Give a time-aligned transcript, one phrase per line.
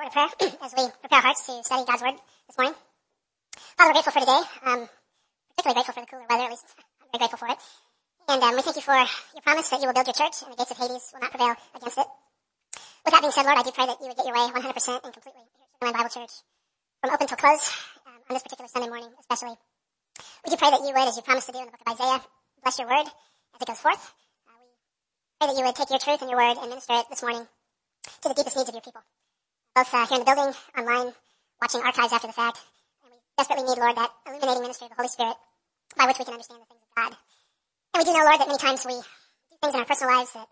[0.00, 0.32] word of prayer
[0.64, 2.16] as we prepare our hearts to study God's word
[2.48, 2.72] this morning.
[3.76, 4.42] Father, we're grateful for today.
[4.64, 4.88] Um,
[5.52, 7.60] particularly grateful for the cooler weather, at least I'm very grateful for it.
[8.32, 10.48] And um, we thank you for your promise that you will build your church and
[10.48, 12.08] the gates of Hades will not prevail against it.
[13.04, 14.56] With that being said, Lord, I do pray that you would get your way 100%
[14.56, 16.32] and completely here at Bible Church
[17.04, 17.64] from open till close
[18.08, 19.52] um, on this particular Sunday morning, especially.
[19.52, 21.92] We do pray that you would, as you promised to do in the book of
[21.92, 22.24] Isaiah,
[22.64, 24.00] bless your word as it goes forth.
[24.48, 27.04] Uh, we pray that you would take your truth and your word and minister it
[27.12, 27.44] this morning
[28.24, 29.04] to the deepest needs of your people,
[29.74, 31.12] both uh, here in the building, online,
[31.60, 32.58] watching archives after the fact.
[33.04, 35.36] And we desperately need, Lord, that illuminating ministry of the Holy Spirit
[35.96, 37.12] by which we can understand the things of God.
[37.94, 40.32] And we do know, Lord, that many times we do things in our personal lives
[40.34, 40.48] that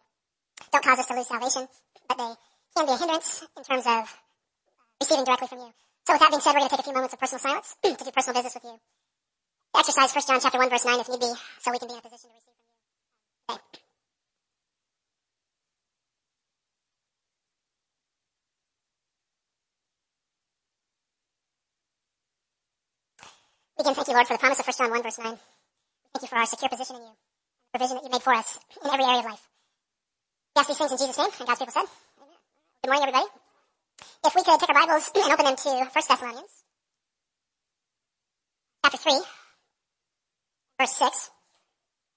[0.72, 1.68] don't cause us to lose salvation,
[2.08, 2.32] but they
[2.76, 4.02] can be a hindrance in terms of
[5.00, 5.72] receiving directly from you.
[6.06, 7.76] So with that being said, we're going to take a few moments of personal silence
[7.82, 8.78] to do personal business with you.
[9.76, 12.00] Exercise 1 John chapter 1 verse 9 if need be, so we can be in
[12.00, 13.54] a position to receive from you.
[13.54, 13.87] Okay.
[23.78, 25.38] Can thank you, Lord, for the promise of 1 John 1 verse 9.
[25.38, 27.14] Thank you for our secure position in you,
[27.72, 29.46] the provision that you made for us in every area of life.
[30.56, 31.86] Yes, we ask these things in Jesus' name, and God's people said.
[32.18, 32.38] Amen.
[32.82, 33.30] Good morning, everybody.
[34.26, 36.54] If we could take our Bibles and open them to 1 Thessalonians,
[38.82, 39.14] chapter 3,
[40.82, 41.30] verse 6,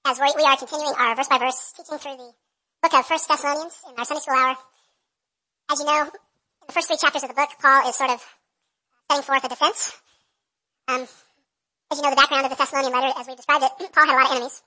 [0.10, 2.34] as we are continuing our verse by verse teaching through the
[2.82, 4.58] book of 1 Thessalonians in our Sunday school hour.
[5.70, 8.22] As you know, in the first three chapters of the book, Paul is sort of
[9.14, 9.94] setting forth a defense.
[10.88, 11.06] Um,
[11.92, 14.16] as you know, the background of the Thessalonian letter, as we described it, Paul had
[14.16, 14.64] a lot of enemies.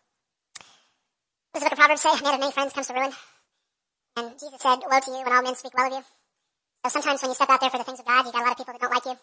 [1.51, 2.13] What does the book of Proverbs say?
[2.13, 3.13] A man of many friends comes to ruin.
[4.17, 6.05] And Jesus said, woe to you when all men speak well of you.
[6.85, 8.45] So sometimes when you step out there for the things of God, you got a
[8.45, 9.17] lot of people that don't like you.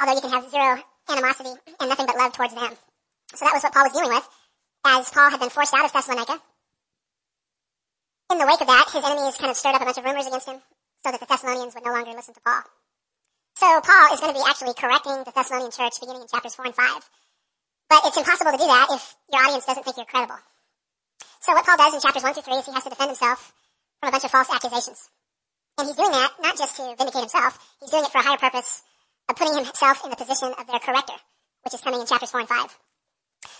[0.00, 2.74] Although you can have zero animosity and nothing but love towards them.
[3.34, 4.26] So that was what Paul was dealing with,
[4.84, 6.42] as Paul had been forced out of Thessalonica.
[8.30, 10.26] In the wake of that, his enemies kind of stirred up a bunch of rumors
[10.26, 10.60] against him,
[11.04, 12.62] so that the Thessalonians would no longer listen to Paul.
[13.58, 16.70] So Paul is going to be actually correcting the Thessalonian church beginning in chapters 4
[16.70, 17.10] and 5.
[17.90, 19.02] But it's impossible to do that if
[19.34, 20.38] your audience doesn't think you're credible.
[21.42, 23.50] So what Paul does in chapters 1 through 3 is he has to defend himself
[23.98, 25.10] from a bunch of false accusations.
[25.74, 28.38] And he's doing that not just to vindicate himself, he's doing it for a higher
[28.38, 28.86] purpose
[29.26, 31.18] of putting himself in the position of their corrector,
[31.66, 32.62] which is coming in chapters 4 and 5.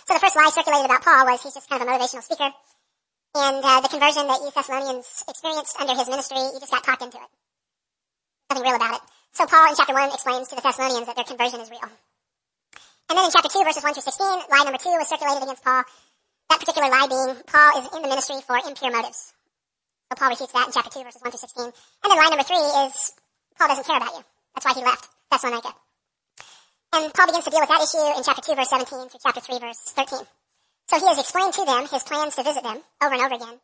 [0.07, 2.55] So the first lie circulated about Paul was he's just kind of a motivational speaker.
[3.35, 7.03] And uh, the conversion that you Thessalonians experienced under his ministry, you just got talked
[7.03, 7.31] into it.
[8.47, 9.03] Nothing real about it.
[9.33, 11.89] So Paul in chapter 1 explains to the Thessalonians that their conversion is real.
[13.09, 15.63] And then in chapter 2 verses 1 through 16, lie number 2 was circulated against
[15.63, 15.83] Paul.
[16.49, 19.33] That particular lie being Paul is in the ministry for impure motives.
[20.09, 21.65] So Paul refutes that in chapter 2 verses 1 through 16.
[21.65, 22.93] And then lie number 3 is
[23.57, 24.23] Paul doesn't care about you.
[24.53, 25.73] That's why he left Thessalonica.
[26.93, 29.41] And Paul begins to deal with that issue in chapter 2 verse 17 through chapter
[29.41, 30.25] 3 verse 13.
[30.89, 33.57] So he has explained to them his plans to visit them over and over again.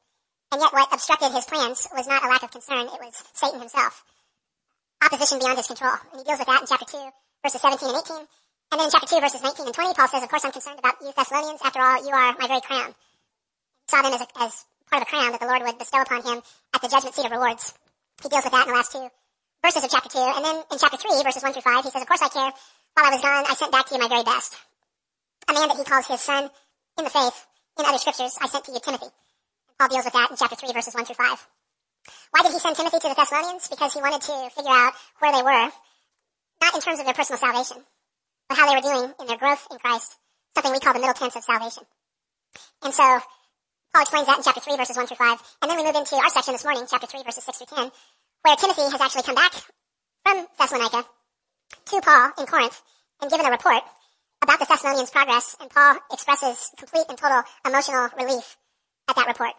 [0.53, 3.59] And yet what obstructed his plans was not a lack of concern, it was Satan
[3.59, 4.05] himself.
[5.03, 5.97] Opposition beyond his control.
[6.11, 6.97] And he deals with that in chapter 2
[7.43, 8.17] verses 17 and 18.
[8.71, 10.79] And then in chapter 2 verses 19 and 20, Paul says, of course I'm concerned
[10.79, 11.61] about you Thessalonians.
[11.63, 12.91] After all, you are my very crown.
[12.91, 16.01] He saw them as, a, as part of a crown that the Lord would bestow
[16.01, 16.41] upon him
[16.73, 17.73] at the judgment seat of rewards.
[18.23, 19.07] He deals with that in the last two
[19.61, 20.17] verses of chapter 2.
[20.17, 22.51] And then in chapter 3 verses 1 through 5, he says, of course I care
[22.95, 24.55] while I was gone, I sent back to you my very best.
[25.49, 26.49] A man that he calls his son
[26.97, 27.45] in the faith,
[27.77, 29.11] in other scriptures, I sent to you Timothy.
[29.77, 31.47] Paul deals with that in chapter 3 verses 1 through 5.
[32.31, 33.67] Why did he send Timothy to the Thessalonians?
[33.67, 35.71] Because he wanted to figure out where they were,
[36.61, 37.83] not in terms of their personal salvation,
[38.49, 40.17] but how they were doing in their growth in Christ,
[40.53, 41.83] something we call the middle tense of salvation.
[42.83, 43.03] And so,
[43.93, 46.15] Paul explains that in chapter 3 verses 1 through 5, and then we move into
[46.15, 47.91] our section this morning, chapter 3 verses 6 through 10,
[48.43, 49.53] where Timothy has actually come back
[50.23, 51.05] from Thessalonica
[51.85, 52.81] to Paul in Corinth
[53.21, 53.83] and given a report
[54.41, 58.57] about the Thessalonians' progress, and Paul expresses complete and total emotional relief
[59.07, 59.53] at that report.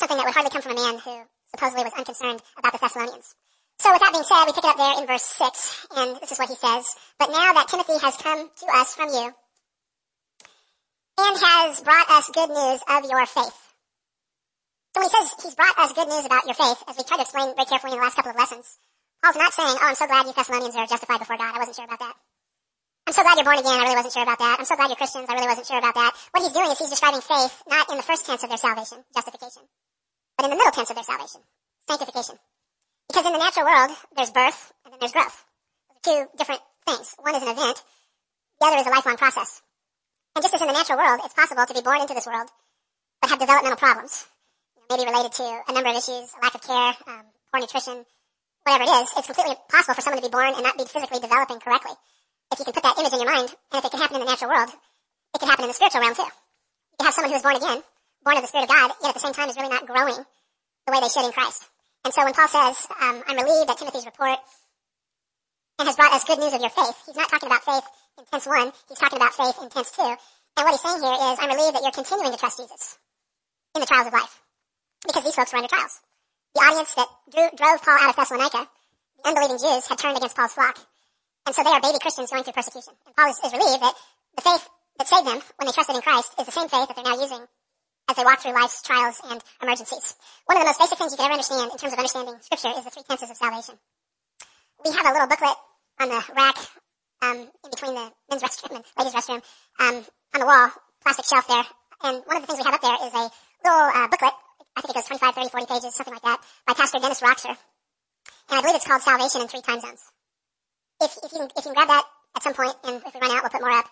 [0.00, 3.34] Something that would hardly come from a man who supposedly was unconcerned about the Thessalonians.
[3.78, 6.32] So with that being said, we pick it up there in verse 6, and this
[6.32, 6.84] is what he says.
[7.18, 9.30] But now that Timothy has come to us from you,
[11.18, 13.58] and has brought us good news of your faith.
[14.94, 17.22] So when he says he's brought us good news about your faith, as we tried
[17.22, 18.78] to explain very carefully in the last couple of lessons,
[19.22, 21.54] Paul's not saying, oh, I'm so glad you Thessalonians are justified before God.
[21.54, 22.14] I wasn't sure about that.
[23.06, 23.78] I'm so glad you're born again.
[23.78, 24.56] I really wasn't sure about that.
[24.58, 25.26] I'm so glad you're Christians.
[25.28, 26.12] I really wasn't sure about that.
[26.30, 29.02] What he's doing is he's describing faith not in the first tense of their salvation,
[29.14, 29.62] justification,
[30.38, 31.42] but in the middle tense of their salvation,
[31.90, 32.38] sanctification.
[33.10, 35.44] Because in the natural world, there's birth and then there's growth.
[36.06, 37.18] Two different things.
[37.18, 37.82] One is an event.
[38.62, 39.62] The other is a lifelong process.
[40.36, 42.46] And just as in the natural world, it's possible to be born into this world,
[43.20, 44.30] but have developmental problems.
[44.86, 48.06] Maybe related to a number of issues, lack of care, um, poor nutrition,
[48.62, 51.18] whatever it is, it's completely possible for someone to be born and not be physically
[51.18, 51.98] developing correctly.
[52.52, 54.22] If you can put that image in your mind, and if it can happen in
[54.22, 56.30] the natural world, it can happen in the spiritual realm too.
[57.00, 57.82] You have someone who is born again,
[58.36, 60.92] of the Spirit of God, yet at the same time is really not growing the
[60.92, 61.64] way they should in Christ.
[62.04, 64.38] And so when Paul says, um, I'm relieved that Timothy's report
[65.78, 66.96] and has brought us good news of your faith.
[67.06, 67.84] He's not talking about faith
[68.18, 68.72] in tense one.
[68.88, 70.02] He's talking about faith in tense two.
[70.02, 72.98] And what he's saying here is, I'm relieved that you're continuing to trust Jesus
[73.74, 74.42] in the trials of life.
[75.06, 76.00] Because these folks were under trials.
[76.54, 80.34] The audience that drew, drove Paul out of Thessalonica, the unbelieving Jews, had turned against
[80.34, 80.74] Paul's flock.
[81.46, 82.94] And so they are baby Christians going through persecution.
[83.06, 83.94] And Paul is, is relieved that
[84.34, 84.64] the faith
[84.98, 87.20] that saved them when they trusted in Christ is the same faith that they're now
[87.22, 87.46] using
[88.08, 90.16] as they walk through life's trials and emergencies.
[90.46, 92.72] One of the most basic things you can ever understand in terms of understanding scripture
[92.72, 93.76] is the three tenses of salvation.
[94.84, 95.58] We have a little booklet
[96.00, 96.56] on the rack,
[97.20, 99.42] um, in between the men's restroom and ladies restroom,
[99.80, 99.94] um,
[100.34, 100.70] on the wall,
[101.04, 101.66] plastic shelf there.
[102.02, 103.24] And one of the things we have up there is a
[103.66, 104.32] little, uh, booklet.
[104.76, 107.56] I think it goes 25, 30, 40 pages, something like that, by Pastor Dennis Rokser.
[108.48, 110.00] And I believe it's called Salvation in Three Time Zones.
[111.02, 112.04] If, if you can, if you can grab that
[112.36, 113.90] at some point, and if we run out, we'll put more up.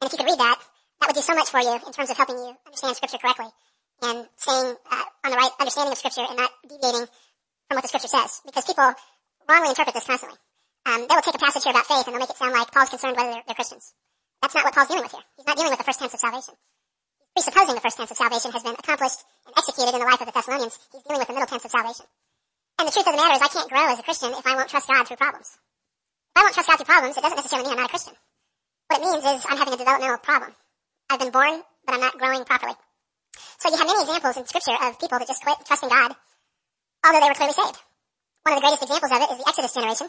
[0.00, 0.58] And if you could read that,
[1.02, 3.50] that would do so much for you in terms of helping you understand scripture correctly
[4.06, 7.10] and staying uh, on the right understanding of scripture and not deviating
[7.66, 8.38] from what the scripture says.
[8.46, 8.86] Because people
[9.50, 10.38] wrongly interpret this constantly.
[10.86, 12.70] Um, they will take a passage here about faith and they'll make it sound like
[12.70, 13.94] Paul's concerned whether they're, they're Christians.
[14.42, 15.26] That's not what Paul's dealing with here.
[15.34, 16.54] He's not dealing with the first tense of salvation.
[17.34, 20.22] He's presupposing the first tense of salvation has been accomplished and executed in the life
[20.22, 20.78] of the Thessalonians.
[20.94, 22.06] He's dealing with the middle tense of salvation.
[22.78, 24.54] And the truth of the matter is I can't grow as a Christian if I
[24.54, 25.50] won't trust God through problems.
[25.50, 28.14] If I won't trust God through problems, it doesn't necessarily mean I'm not a Christian.
[28.86, 30.52] What it means is I'm having a developmental problem.
[31.12, 32.72] I've been born, but I'm not growing properly.
[33.60, 36.16] So you have many examples in scripture of people that just quit trusting God,
[37.04, 37.76] although they were clearly saved.
[38.48, 40.08] One of the greatest examples of it is the Exodus generation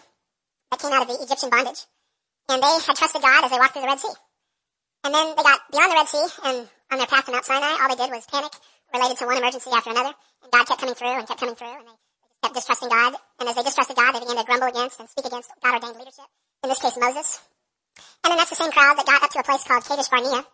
[0.72, 1.84] that came out of the Egyptian bondage.
[2.48, 4.16] And they had trusted God as they walked through the Red Sea.
[5.04, 6.58] And then they got beyond the Red Sea and
[6.88, 8.54] on their path to Mount Sinai, all they did was panic
[8.96, 10.16] related to one emergency after another.
[10.16, 12.00] And God kept coming through and kept coming through and they
[12.48, 13.12] kept distrusting God.
[13.44, 16.00] And as they distrusted God, they began to grumble against and speak against God ordained
[16.00, 16.32] leadership.
[16.64, 17.44] In this case, Moses.
[18.24, 20.48] And then that's the same crowd that got up to a place called Kadesh Barnea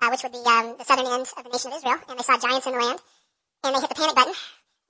[0.00, 2.22] uh, which would be um, the southern end of the nation of Israel, and they
[2.22, 3.00] saw giants in the land,
[3.64, 4.36] and they hit the panic button,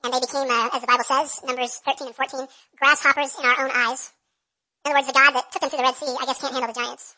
[0.04, 2.46] and they became, uh, as the Bible says, Numbers 13 and 14,
[2.78, 4.12] grasshoppers in our own eyes.
[4.84, 6.54] In other words, the God that took them through the Red Sea, I guess can't
[6.54, 7.16] handle the giants.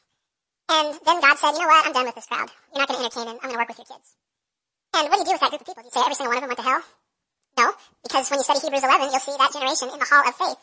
[0.69, 2.49] And then God said, you know what, I'm done with this crowd.
[2.73, 3.41] You're not going to entertain them.
[3.41, 4.09] I'm going to work with your kids.
[4.97, 5.83] And what do you do with that group of people?
[5.85, 6.85] Do you say every single one of them went to hell?
[7.57, 7.73] No,
[8.05, 10.61] because when you study Hebrews 11, you'll see that generation in the hall of faith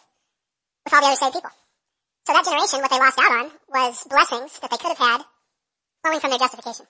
[0.85, 1.53] with all the other saved people.
[2.25, 5.21] So that generation, what they lost out on was blessings that they could have had
[6.01, 6.85] flowing from their justification.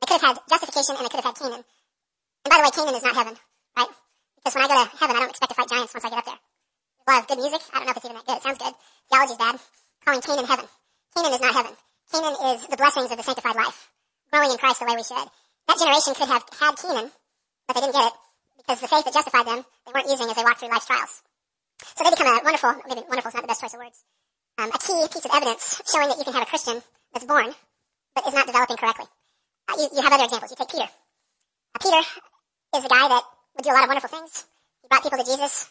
[0.00, 1.64] They could have had justification and they could have had Canaan.
[1.64, 3.34] And by the way, Canaan is not heaven,
[3.76, 3.92] right?
[4.38, 6.22] Because when I go to heaven, I don't expect to fight giants once I get
[6.22, 6.40] up there.
[6.40, 7.62] There's a lot of good music.
[7.72, 8.38] I don't know if it's even that good.
[8.38, 8.74] It sounds good.
[9.10, 9.54] Theology's bad.
[10.04, 10.66] Calling Canaan heaven.
[11.14, 11.74] Canaan is not heaven.
[12.12, 13.78] Canaan is the blessings of the sanctified life.
[14.30, 15.28] Growing in Christ the way we should.
[15.66, 17.10] That generation could have had Canaan,
[17.66, 18.16] but they didn't get it
[18.56, 21.22] because the faith that justified them, they weren't using as they walked through life's trials.
[21.96, 24.04] So they become a wonderful, maybe wonderful is not the best choice of words,
[24.58, 27.54] um, a key piece of evidence showing that you can have a Christian that's born,
[28.14, 29.06] but is not developing correctly.
[29.68, 30.50] Uh, you, you have other examples.
[30.50, 30.88] You take Peter.
[31.80, 32.02] Peter
[32.76, 33.22] is a guy that
[33.54, 34.44] would do a lot of wonderful things.
[34.82, 35.70] He brought people to Jesus.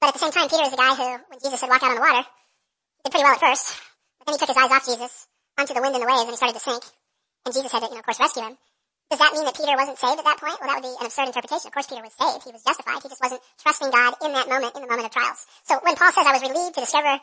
[0.00, 1.94] But at the same time, Peter is a guy who, when Jesus said walk out
[1.94, 3.78] on the water, he did pretty well at first.
[4.18, 5.26] But then he took his eyes off Jesus,
[5.58, 6.82] onto the wind and the waves, and he started to sink.
[7.46, 8.58] And Jesus had to, you know, of course, rescue him.
[9.10, 10.56] Does that mean that Peter wasn't saved at that point?
[10.58, 11.68] Well, that would be an absurd interpretation.
[11.68, 12.42] Of course, Peter was saved.
[12.48, 13.02] He was justified.
[13.02, 15.44] He just wasn't trusting God in that moment, in the moment of trials.
[15.68, 17.20] So when Paul says, I was relieved to discover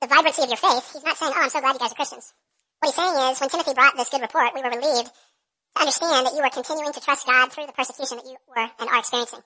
[0.00, 1.98] the vibrancy of your faith, he's not saying, oh, I'm so glad you guys are
[1.98, 2.32] Christians.
[2.80, 6.26] What he's saying is, when Timothy brought this good report, we were relieved to understand
[6.26, 8.98] that you were continuing to trust God through the persecution that you were and are
[8.98, 9.42] experiencing.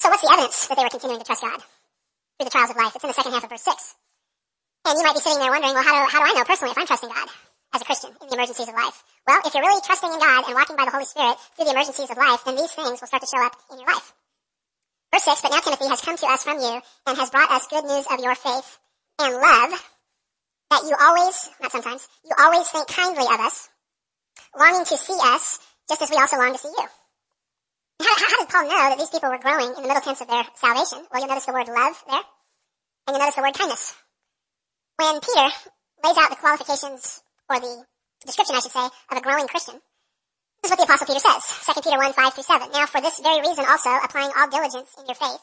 [0.00, 2.76] So what's the evidence that they were continuing to trust God through the trials of
[2.76, 2.92] life?
[2.94, 3.94] It's in the second half of verse 6.
[4.86, 6.72] And you might be sitting there wondering, well, how do, how do I know personally
[6.72, 7.28] if I'm trusting God
[7.74, 9.02] as a Christian in the emergencies of life?
[9.26, 11.72] Well, if you're really trusting in God and walking by the Holy Spirit through the
[11.72, 14.12] emergencies of life, then these things will start to show up in your life.
[15.12, 17.66] Verse 6, but now Timothy has come to us from you and has brought us
[17.66, 18.78] good news of your faith
[19.18, 19.72] and love
[20.70, 23.68] that you always, not sometimes, you always think kindly of us,
[24.58, 25.58] longing to see us
[25.88, 26.86] just as we also long to see you.
[28.02, 30.44] How, how, Paul know that these people were growing in the middle tense of their
[30.54, 31.02] salvation?
[31.10, 33.94] Well, you'll notice the word love there, and you'll notice the word kindness.
[35.02, 35.50] When Peter
[36.04, 37.82] lays out the qualifications, or the
[38.24, 39.82] description, I should say, of a growing Christian,
[40.62, 41.42] this is what the apostle Peter says,
[41.74, 42.70] 2 Peter 1, 5 through 7.
[42.70, 45.42] Now for this very reason also, applying all diligence in your faith,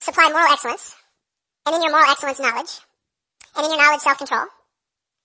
[0.00, 0.96] supply moral excellence,
[1.66, 2.80] and in your moral excellence knowledge,
[3.56, 4.46] and in your knowledge self-control,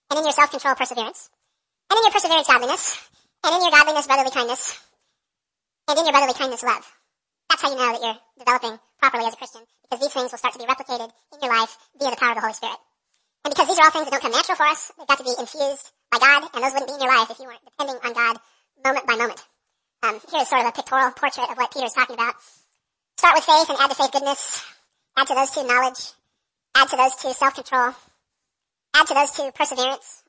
[0.10, 1.30] and in your self-control perseverance,
[1.90, 3.10] and in your perseverance godliness,
[3.44, 4.80] and in your godliness brotherly kindness,
[5.88, 6.86] and in your brotherly kindness love.
[7.50, 10.40] That's how you know that you're developing properly as a Christian, because these things will
[10.40, 12.80] start to be replicated in your life via the power of the Holy Spirit.
[13.46, 15.28] And because these are all things that don't come natural for us, they've got to
[15.28, 18.00] be infused by God, and those wouldn't be in your life if you weren't depending
[18.00, 18.40] on God
[18.84, 19.42] moment by moment.
[20.04, 22.36] Um, here's sort of a pictorial portrait of what Peter's talking about.
[23.18, 24.66] Start with faith and add to faith goodness.
[25.16, 26.12] Add to those two knowledge.
[26.76, 27.94] Add to those two self-control.
[28.94, 30.24] Add to those two perseverance.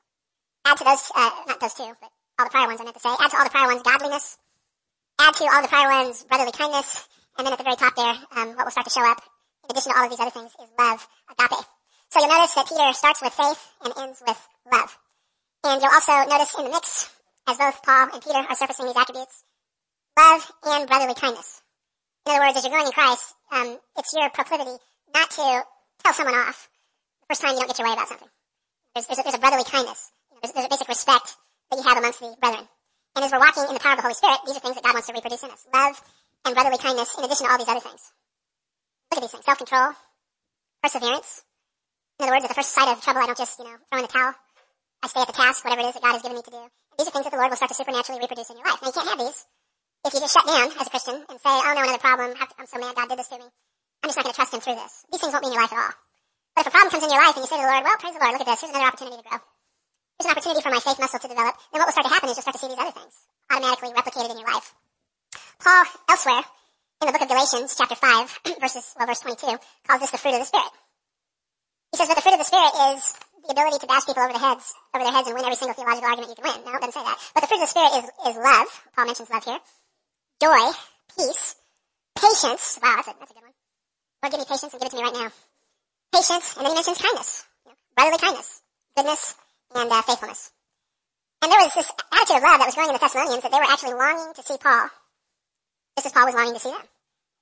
[0.65, 3.01] Add to those, uh, not those two, but all the prior ones I meant to
[3.01, 3.09] say.
[3.09, 4.37] Add to all the prior ones godliness.
[5.19, 7.07] Add to all the prior ones brotherly kindness.
[7.37, 9.21] And then at the very top there, um, what will start to show up,
[9.63, 11.65] in addition to all of these other things, is love, agape.
[12.09, 14.39] So you'll notice that Peter starts with faith and ends with
[14.71, 14.97] love.
[15.63, 17.09] And you'll also notice in the mix,
[17.47, 19.43] as both Paul and Peter are surfacing these attributes,
[20.17, 21.61] love and brotherly kindness.
[22.25, 24.77] In other words, as you're growing in Christ, um, it's your proclivity
[25.13, 25.63] not to
[26.03, 26.69] tell someone off
[27.21, 28.29] the first time you don't get your way about something.
[28.95, 30.11] There's, there's, a, there's a brotherly kindness.
[30.39, 31.35] There's, there's a basic respect
[31.69, 32.63] that you have amongst the brethren.
[33.15, 34.83] And as we're walking in the power of the Holy Spirit, these are things that
[34.83, 35.67] God wants to reproduce in us.
[35.71, 35.99] Love
[36.47, 38.03] and brotherly kindness in addition to all these other things.
[39.11, 39.43] Look at these things.
[39.43, 39.99] Self-control,
[40.79, 41.43] perseverance.
[42.19, 43.99] In other words, at the first sight of trouble, I don't just, you know, throw
[43.99, 44.35] in the towel.
[45.03, 46.63] I stay at the task, whatever it is that God has given me to do.
[46.63, 48.79] And these are things that the Lord will start to supernaturally reproduce in your life.
[48.79, 49.43] Now you can't have these
[50.07, 52.31] if you just shut down as a Christian and say, oh no, another problem.
[52.39, 53.47] I'm so mad God did this to me.
[54.03, 55.03] I'm just not going to trust him through this.
[55.11, 55.95] These things won't be in your life at all.
[56.55, 57.99] But if a problem comes in your life and you say to the Lord, well,
[57.99, 58.61] praise the Lord, look at this.
[58.63, 59.39] Here's another opportunity to grow.
[60.15, 61.53] Here's an opportunity for my faith muscle to develop.
[61.71, 63.15] Then what will start to happen is you'll start to see these other things
[63.51, 64.71] automatically replicated in your life.
[65.59, 66.43] Paul, elsewhere,
[67.03, 70.39] in the book of Galatians, chapter 5, verses, well, verse 22, calls this the fruit
[70.39, 70.71] of the Spirit.
[71.91, 73.03] He says, but the fruit of the Spirit is
[73.43, 75.75] the ability to bash people over the heads, over their heads and win every single
[75.75, 76.59] theological argument you can win.
[76.63, 77.19] No, it doesn't say that.
[77.35, 78.69] But the fruit of the Spirit is, is love.
[78.95, 79.59] Paul mentions love here.
[80.39, 80.63] Joy,
[81.19, 81.55] peace,
[82.15, 82.79] patience.
[82.79, 83.55] Wow, that's a, that's a good one.
[84.23, 85.29] Lord, give me patience and give it to me right now.
[86.15, 87.43] Patience, and then he mentions kindness.
[87.67, 88.61] You know, brotherly kindness,
[88.95, 89.35] goodness,
[89.75, 90.51] and uh, faithfulness.
[91.43, 93.59] And there was this attitude of love that was growing in the Thessalonians that they
[93.59, 94.87] were actually longing to see Paul,
[95.99, 96.87] just as Paul was longing to see them.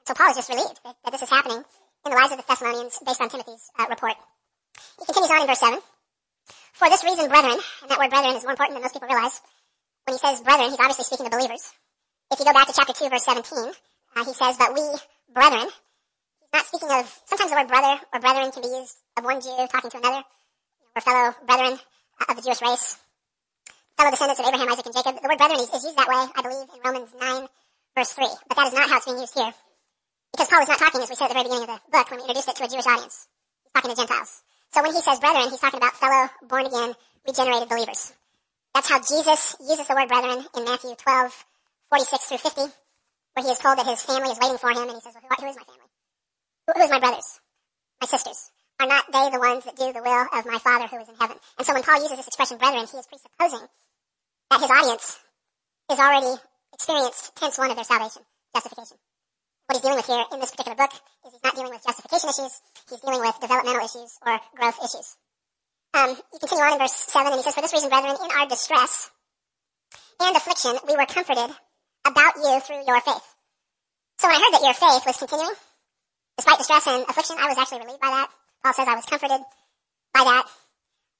[0.09, 2.49] So Paul is just relieved that, that this is happening in the lives of the
[2.49, 4.17] Thessalonians based on Timothy's uh, report.
[4.97, 5.77] He continues on in verse 7.
[6.73, 9.37] For this reason, brethren, and that word brethren is more important than most people realize.
[10.09, 11.61] When he says brethren, he's obviously speaking to believers.
[12.33, 13.69] If you go back to chapter 2, verse 17,
[14.17, 14.81] uh, he says, but we,
[15.29, 15.69] brethren,
[16.53, 19.67] not speaking of, sometimes the word brother or brethren can be used of one Jew
[19.71, 20.23] talking to another,
[20.95, 21.79] or fellow brethren
[22.21, 22.97] uh, of the Jewish race
[23.97, 25.15] fellow descendants of Abraham, Isaac, and Jacob.
[25.21, 27.47] The word brethren is, is used that way, I believe, in Romans 9,
[27.95, 28.25] verse 3.
[28.49, 29.53] But that is not how it's being used here.
[30.33, 32.09] Because Paul is not talking, as we said at the very beginning of the book,
[32.09, 33.27] when we introduced it to a Jewish audience.
[33.63, 34.41] He's talking to Gentiles.
[34.73, 38.13] So when he says brethren, he's talking about fellow, born again, regenerated believers.
[38.73, 41.45] That's how Jesus uses the word brethren in Matthew 12,
[41.93, 42.61] 46 through 50,
[43.37, 45.29] where he is told that his family is waiting for him, and he says, well,
[45.29, 45.72] who, who is my family?
[46.67, 47.39] Who, who is my brothers?
[48.01, 48.51] My sisters?
[48.79, 51.15] Are not they the ones that do the will of my Father who is in
[51.15, 51.37] heaven?
[51.57, 53.67] And so when Paul uses this expression brethren, he is presupposing
[54.49, 55.19] that his audience
[55.91, 56.35] is already
[56.73, 58.23] experienced tense one of their salvation,
[58.55, 58.97] justification.
[59.67, 60.91] What he's dealing with here in this particular book
[61.25, 62.53] is he's not dealing with justification issues,
[62.89, 65.15] he's dealing with developmental issues or growth issues.
[65.93, 68.31] Um, you continue on in verse 7 and he says, For this reason, brethren, in
[68.33, 69.11] our distress
[70.19, 71.55] and affliction, we were comforted
[72.03, 73.23] about you through your faith.
[74.17, 75.55] So when I heard that your faith was continuing,
[76.37, 78.29] despite distress and affliction, I was actually relieved by that.
[78.63, 79.41] Paul says I was comforted
[80.13, 80.45] by that.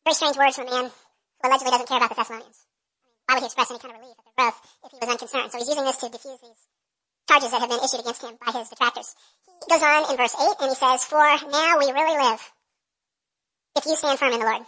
[0.06, 3.16] Very strange words from a man who allegedly doesn't care about the Thessalonians I mean,
[3.28, 5.50] why would he express any kind of relief at their growth if he was unconcerned?
[5.52, 6.62] So he's using this to diffuse these
[7.28, 9.16] charges that have been issued against him by his detractors.
[9.64, 12.42] He goes on in verse 8 and he says, For now we really live
[13.78, 14.64] if you stand firm in the Lord.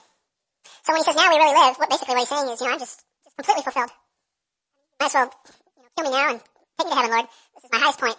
[0.83, 2.67] So when he says now we really live, what basically what he's saying is, you
[2.67, 3.91] know, I'm just, just completely fulfilled.
[4.99, 5.29] Might as well,
[5.77, 6.39] you know, kill me now and
[6.79, 7.27] take me to heaven, Lord.
[7.55, 8.17] This is my highest point.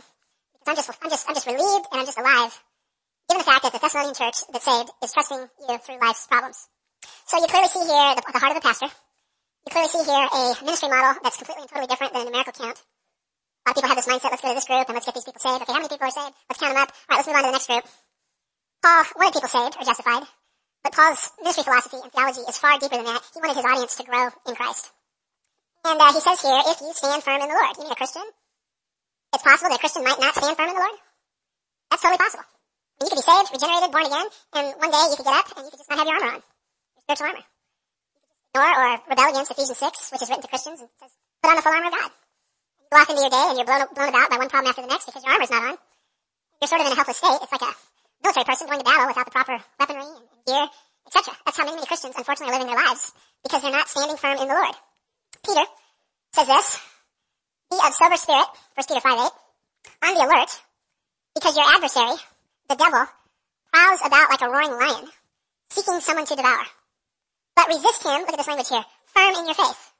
[0.66, 2.50] Because I'm just, I'm just, I'm just relieved and I'm just alive.
[3.30, 6.58] Given the fact that the Thessalonian church that's saved is trusting you through life's problems.
[7.30, 8.90] So you clearly see here the, the heart of the pastor.
[8.90, 12.54] You clearly see here a ministry model that's completely and totally different than a numerical
[12.54, 12.82] count.
[12.82, 15.14] A lot of people have this mindset, let's go to this group and let's get
[15.14, 15.62] these people saved.
[15.62, 16.34] Okay, how many people are saved?
[16.50, 16.90] Let's count them up.
[17.06, 17.84] Alright, let's move on to the next group.
[18.82, 20.26] Paul wanted people saved or justified,
[20.82, 23.22] but Paul's ministry philosophy and theology is far deeper than that.
[23.34, 24.90] He wanted his audience to grow in Christ.
[25.86, 27.98] And uh, he says here, if you stand firm in the Lord, you mean a
[27.98, 28.26] Christian?
[29.36, 30.96] It's possible that a Christian might not stand firm in the Lord?
[31.92, 32.48] That's totally possible.
[32.96, 35.52] And you could be saved, regenerated, born again, and one day you could get up
[35.52, 36.40] and you could just not have your armor on.
[36.40, 37.44] Your spiritual armor
[38.56, 41.12] ignore or rebel against Ephesians 6, which is written to Christians, and says,
[41.42, 42.10] put on the full armor of God.
[42.80, 44.82] You go off into your day and you're blown, blown about by one problem after
[44.82, 45.76] the next because your armor's not on.
[46.60, 47.36] You're sort of in a helpless state.
[47.42, 47.72] It's like a
[48.24, 50.64] military person going to battle without the proper weaponry and, gear,
[51.04, 51.36] etc.
[51.44, 53.12] That's how many, many Christians unfortunately are living their lives
[53.44, 54.76] because they're not standing firm in the Lord.
[55.44, 55.66] Peter
[56.32, 56.80] says this,
[57.76, 60.50] be of sober spirit, 1 Peter 5 8, on the alert,
[61.34, 62.16] because your adversary,
[62.68, 63.04] the devil,
[63.72, 65.08] prowls about like a roaring lion,
[65.70, 66.64] seeking someone to devour.
[67.54, 69.92] But resist him, look at this language here, firm in your faith.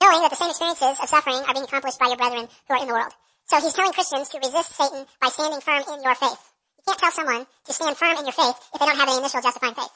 [0.00, 2.80] Knowing that the same experiences of suffering are being accomplished by your brethren who are
[2.80, 3.12] in the world.
[3.48, 6.40] So he's telling Christians to resist Satan by standing firm in your faith.
[6.78, 9.18] You can't tell someone to stand firm in your faith if they don't have any
[9.18, 9.92] initial justifying faith.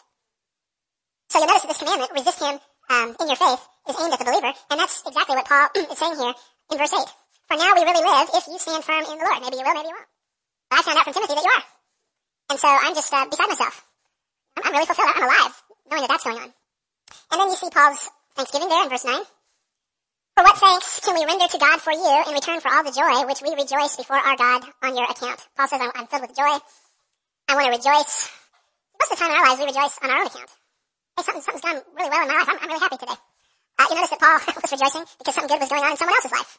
[1.30, 2.60] So you'll notice that this commandment, resist him
[2.90, 5.98] um, in your faith, is aimed at the believer, and that's exactly what Paul is
[5.98, 6.34] saying here
[6.70, 7.00] in verse 8.
[7.48, 9.42] For now we really live if you stand firm in the Lord.
[9.42, 10.10] Maybe you will, maybe you won't.
[10.70, 11.64] But I found out from Timothy that you are.
[12.50, 13.84] And so I'm just uh, beside myself.
[14.56, 15.12] I'm, I'm really fulfilled.
[15.14, 15.54] I'm alive
[15.90, 16.50] knowing that that's going on.
[17.32, 19.20] And then you see Paul's thanksgiving there in verse 9.
[20.34, 22.90] For what thanks can we render to God for you in return for all the
[22.90, 25.38] joy which we rejoice before our God on your account?
[25.56, 26.58] Paul says, I'm, filled with joy.
[27.46, 28.30] I want to rejoice
[28.98, 30.50] Most of the time in our lives, we rejoice on our own account.
[31.16, 32.48] Hey, something, something's gone really well in my life.
[32.48, 33.14] I'm, I'm really happy today.
[33.78, 36.14] Uh, you notice that Paul was rejoicing because something good was going on in someone
[36.14, 36.58] else's life.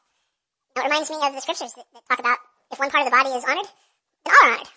[0.75, 2.39] Know, it reminds me of the scriptures that, that talk about
[2.71, 3.69] if one part of the body is honored,
[4.25, 4.71] then all are honored.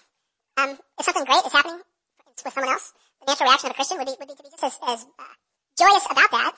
[0.58, 3.98] Um, if something great is happening with someone else, the natural reaction of a Christian
[3.98, 5.34] would be, would be to be just as, as uh,
[5.74, 6.54] joyous about that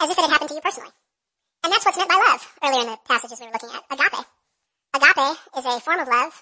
[0.00, 0.92] as if it had happened to you personally.
[1.64, 3.84] And that's what's meant by love earlier in the passages we were looking at.
[3.92, 4.24] Agape.
[4.96, 6.32] Agape is a form of love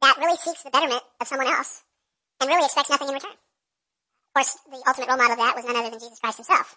[0.00, 1.84] that really seeks the betterment of someone else
[2.40, 3.32] and really expects nothing in return.
[3.32, 6.76] Of course, the ultimate role model of that was none other than Jesus Christ himself.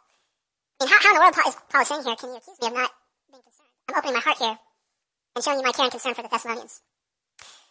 [0.80, 2.68] I mean, how, how in the world is, Paul saying here, can you accuse me
[2.68, 2.92] of not
[3.32, 3.72] being concerned?
[3.88, 4.58] I'm opening my heart here
[5.36, 6.82] and showing you my care and concern for the Thessalonians.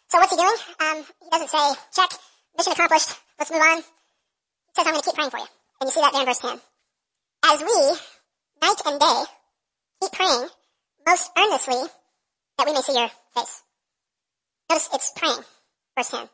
[0.08, 0.60] So what's he doing?
[0.80, 2.10] Um, he doesn't say, check,
[2.56, 3.78] mission accomplished, let's move on.
[3.78, 5.48] He says, I'm going to keep praying for you.
[5.80, 6.60] And you see that there in verse 10.
[7.44, 7.76] As we,
[8.64, 9.20] night and day,
[10.00, 10.48] keep praying
[11.04, 11.82] most earnestly
[12.56, 13.62] that we may see your face.
[14.70, 15.44] Notice it's praying,
[15.96, 16.28] verse 10.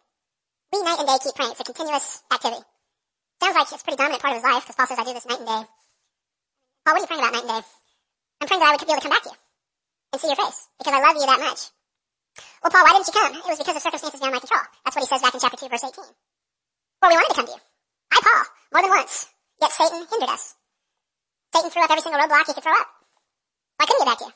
[0.73, 1.51] We night and day keep praying.
[1.51, 2.63] It's a continuous activity.
[3.43, 5.15] Sounds like it's a pretty dominant part of his life because Paul says I do
[5.15, 5.63] this night and day.
[6.85, 7.69] Paul, what are you praying about night and day?
[8.41, 9.39] I'm praying that I would be able to come back to you
[10.13, 11.61] and see your face because I love you that much.
[12.63, 13.33] Well, Paul, why didn't you come?
[13.37, 14.65] It was because of circumstances beyond my control.
[14.85, 16.05] That's what he says back in chapter 2 verse 18.
[17.01, 17.63] Well, we wanted to come to you.
[18.13, 19.29] I, Paul, more than once.
[19.61, 20.57] Yet Satan hindered us.
[21.53, 22.89] Satan threw up every single roadblock he could throw up.
[23.77, 24.35] Why couldn't he get back to you?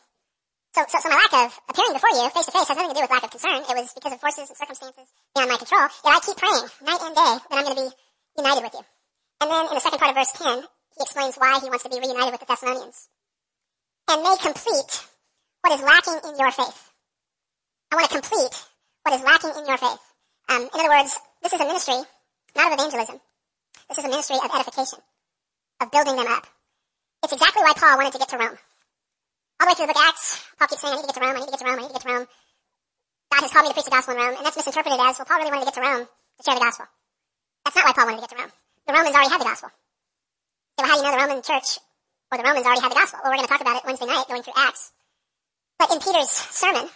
[0.75, 2.99] So, so, so my lack of appearing before you face to face has nothing to
[2.99, 3.63] do with lack of concern.
[3.63, 5.87] It was because of forces and circumstances beyond my control.
[5.87, 7.91] Yet I keep praying night and day that I'm going to be
[8.43, 8.85] united with you.
[9.39, 11.91] And then in the second part of verse 10, he explains why he wants to
[11.91, 13.09] be reunited with the Thessalonians.
[14.09, 14.93] And may complete
[15.63, 16.91] what is lacking in your faith.
[17.91, 18.55] I want to complete
[19.03, 20.03] what is lacking in your faith.
[20.49, 22.05] Um, in other words, this is a ministry
[22.57, 23.21] not of evangelism.
[23.89, 25.01] This is a ministry of edification,
[25.81, 26.47] of building them up.
[27.23, 28.59] It's exactly why Paul wanted to get to Rome.
[29.61, 31.17] All the way through the book of Acts, Paul keeps saying, I need to get
[31.19, 32.27] to Rome, I need to get to Rome, I need to get to Rome.
[33.33, 35.27] God has called me to preach the gospel in Rome, and that's misinterpreted as, well,
[35.27, 36.87] Paul really wanted to get to Rome to share the gospel.
[37.65, 38.53] That's not why Paul wanted to get to Rome.
[38.87, 39.71] The Romans already had the gospel.
[40.79, 41.79] So how do you know the Roman church
[42.31, 43.21] or the Romans already had the gospel?
[43.23, 44.93] Well, we're going to talk about it Wednesday night going through Acts.
[45.79, 46.91] But in Peter's sermon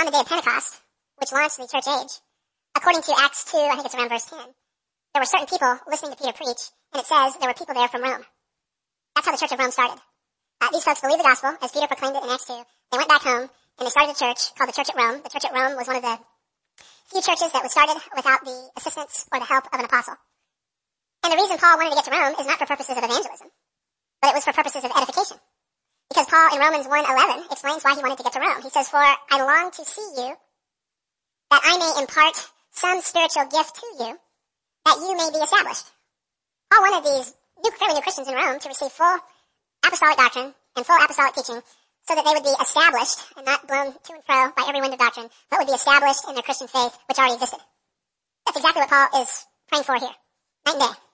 [0.00, 0.80] on the day of Pentecost,
[1.20, 2.14] which launched the church age,
[2.74, 4.38] according to Acts 2, I think it's around verse 10,
[5.12, 7.88] there were certain people listening to Peter preach, and it says there were people there
[7.88, 8.24] from Rome.
[9.14, 10.00] That's how the Church of Rome started.
[10.60, 12.56] Uh, these folks believed the gospel, as Peter proclaimed it in Acts 2.
[12.92, 15.20] They went back home, and they started a church called the Church at Rome.
[15.20, 16.16] The Church at Rome was one of the
[17.12, 20.16] few churches that was started without the assistance or the help of an apostle.
[21.22, 23.48] And the reason Paul wanted to get to Rome is not for purposes of evangelism,
[24.20, 25.38] but it was for purposes of edification.
[26.10, 28.62] Because Paul in Romans 1.11 explains why he wanted to get to Rome.
[28.62, 30.34] He says, for I long to see you,
[31.50, 32.36] that I may impart
[32.72, 34.18] some spiritual gift to you,
[34.84, 35.86] that you may be established.
[36.70, 37.32] Paul wanted these
[37.62, 39.18] new, fairly new Christians in Rome to receive full
[39.86, 41.62] apostolic doctrine and full apostolic teaching
[42.08, 44.92] so that they would be established and not blown to and fro by every wind
[44.92, 47.60] of doctrine, but would be established in their Christian faith, which already existed.
[48.46, 50.16] That's exactly what Paul is praying for here.
[50.66, 51.11] Night and day.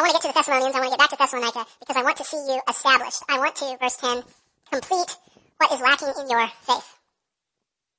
[0.00, 0.72] I want to get to the Thessalonians.
[0.72, 3.20] I want to get back to Thessalonica because I want to see you established.
[3.28, 4.24] I want to, verse 10,
[4.72, 5.12] complete
[5.60, 6.88] what is lacking in your faith.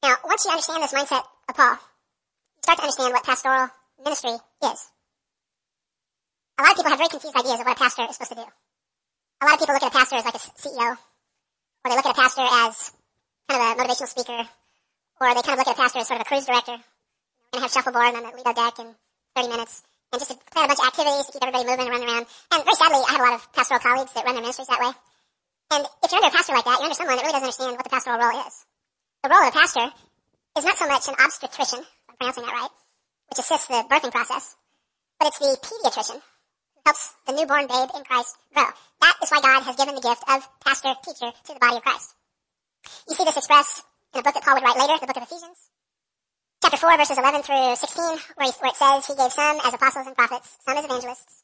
[0.02, 3.70] Now, once you understand this mindset of Paul, you start to understand what pastoral
[4.02, 4.82] ministry is.
[6.58, 8.42] A lot of people have very confused ideas of what a pastor is supposed to
[8.42, 8.50] do.
[8.50, 12.10] A lot of people look at a pastor as like a CEO, or they look
[12.10, 12.98] at a pastor as
[13.46, 14.42] kind of a motivational speaker,
[15.22, 16.82] or they kind of look at a pastor as sort of a cruise director.
[17.54, 18.90] To have shuffleboard on the Lido deck in
[19.36, 21.93] 30 minutes and just to plan a bunch of activities to keep everybody moving and
[21.95, 22.26] running around.
[22.52, 24.84] And very sadly, I have a lot of pastoral colleagues that run their ministries that
[24.84, 24.91] way.
[25.71, 27.80] And if you're under a pastor like that, you're under someone that really doesn't understand
[27.80, 28.56] what the pastoral role is.
[29.24, 29.88] The role of a pastor
[30.60, 32.74] is not so much an obstetrician, if I'm pronouncing that right,
[33.32, 34.60] which assists the birthing process,
[35.15, 38.67] but it's the pediatrician who helps the newborn babe in Christ grow.
[39.00, 41.84] That is why God has given the gift of pastor, teacher to the body of
[41.88, 42.12] Christ.
[43.08, 45.24] You see this expressed in a book that Paul would write later, the book of
[45.24, 45.71] Ephesians
[46.62, 48.06] chapter 4 verses 11 through 16
[48.38, 51.43] where, he, where it says he gave some as apostles and prophets, some as evangelists,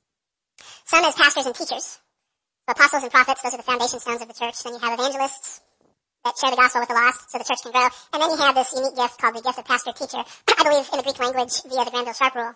[0.86, 1.99] some as pastors and teachers.
[2.65, 4.62] So apostles and prophets, those are the foundation stones of the church.
[4.62, 5.62] Then you have evangelists
[6.23, 7.89] that share the gospel with the lost so the church can grow.
[8.13, 10.21] And then you have this unique gift called the gift of pastor teacher.
[10.21, 12.53] I believe in the Greek language via the Granville Sharp rule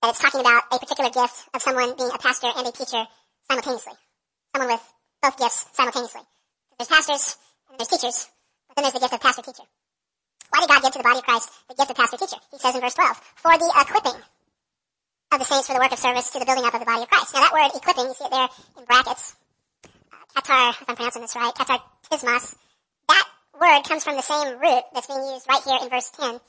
[0.00, 3.04] that it's talking about a particular gift of someone being a pastor and a teacher
[3.50, 3.92] simultaneously.
[4.54, 4.86] Someone with
[5.20, 6.22] both gifts simultaneously.
[6.78, 7.36] There's pastors
[7.68, 8.30] and there's teachers,
[8.68, 9.68] but then there's the gift of pastor teacher.
[10.50, 12.36] Why did God give to the body of Christ the gift of pastor teacher?
[12.50, 14.20] He says in verse 12, for the equipping
[15.32, 17.02] of the saints for the work of service to the building up of the body
[17.02, 17.34] of Christ.
[17.34, 19.36] Now that word equipping, you see it there in brackets.
[19.86, 21.78] Uh, katar, if I'm pronouncing this right, katar
[22.10, 22.56] tismos.
[23.08, 26.30] That word comes from the same root that's being used right here in verse 10,
[26.34, 26.40] where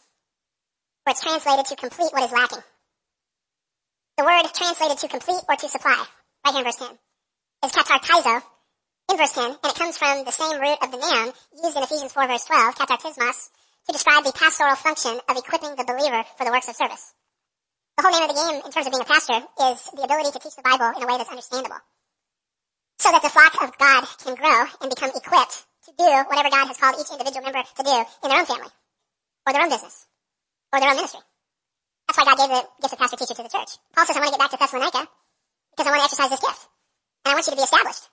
[1.14, 2.64] it's translated to complete what is lacking.
[4.18, 6.04] The word translated to complete or to supply,
[6.46, 6.90] right here in verse 10,
[7.66, 8.42] is katartizo
[9.12, 11.34] in verse 10, and it comes from the same root of the noun
[11.64, 13.50] used in Ephesians 4 verse 12, katartismos,
[13.88, 17.14] to describe the pastoral function of equipping the believer for the works of service.
[17.98, 20.32] The whole name of the game in terms of being a pastor is the ability
[20.32, 21.82] to teach the Bible in a way that's understandable.
[23.00, 26.70] So that the flock of God can grow and become equipped to do whatever God
[26.70, 28.72] has called each individual member to do in their own family,
[29.46, 30.06] or their own business,
[30.72, 31.22] or their own ministry.
[32.08, 33.72] That's why God gave the gift of pastor teacher to the church.
[33.96, 35.10] Paul says, I want to get back to Thessalonica
[35.74, 36.62] because I want to exercise this gift.
[37.26, 38.06] And I want you to be established.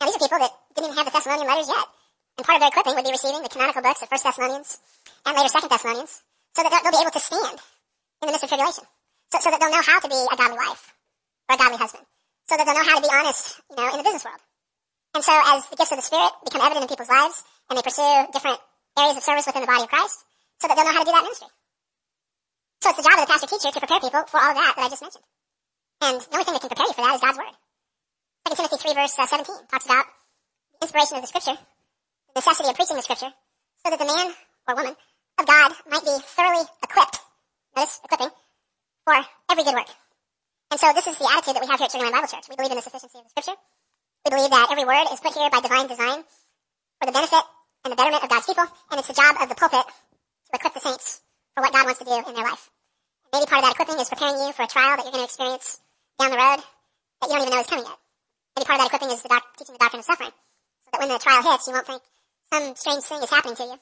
[0.00, 1.86] Now these are people that didn't even have the Thessalonian letters yet.
[2.36, 4.78] And part of their equipping would be receiving the canonical books of 1 Thessalonians
[5.26, 6.22] and later 2 Thessalonians
[6.54, 7.58] so that they'll, be able to stand
[8.22, 8.84] in the midst of tribulation.
[9.30, 10.94] So, so that they'll know how to be a godly wife
[11.50, 12.06] or a godly husband.
[12.46, 14.42] So that they'll know how to be honest, you know, in the business world.
[15.14, 17.82] And so as the gifts of the Spirit become evident in people's lives and they
[17.82, 18.58] pursue different
[18.98, 20.26] areas of service within the body of Christ,
[20.58, 21.50] so that they'll know how to do that ministry.
[22.82, 24.74] So it's the job of the pastor teacher to prepare people for all of that
[24.76, 25.26] that I just mentioned.
[26.02, 27.56] And the only thing that can prepare you for that is God's Word.
[28.50, 31.56] 2 Timothy 3 verse uh, 17 talks about the inspiration of the Scripture,
[32.34, 33.32] necessity of preaching the Scripture,
[33.82, 34.34] so that the man
[34.68, 34.96] or woman
[35.38, 37.18] of God might be thoroughly equipped,
[37.76, 38.30] notice, equipping,
[39.04, 39.14] for
[39.50, 39.90] every good work.
[40.70, 42.48] And so this is the attitude that we have here at Trinity Bible Church.
[42.48, 43.58] We believe in the sufficiency of the Scripture.
[44.24, 46.24] We believe that every word is put here by divine design
[46.98, 47.44] for the benefit
[47.84, 50.74] and the betterment of God's people, and it's the job of the pulpit to equip
[50.74, 51.20] the saints
[51.54, 52.70] for what God wants to do in their life.
[53.30, 55.30] Maybe part of that equipping is preparing you for a trial that you're going to
[55.30, 55.78] experience
[56.18, 56.58] down the road
[57.20, 57.98] that you don't even know is coming yet.
[58.56, 61.00] Maybe part of that equipping is the doc- teaching the doctrine of suffering, so that
[61.02, 62.02] when the trial hits, you won't think
[62.54, 63.78] some strange thing is happening to you.